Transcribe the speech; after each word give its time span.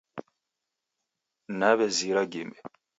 Naw'ezira 1.59 2.23
ghimbe 2.31 2.57